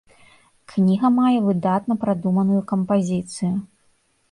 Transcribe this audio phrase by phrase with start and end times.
[0.71, 3.55] Кніга мае выдатна прадуманую кампазіцыю.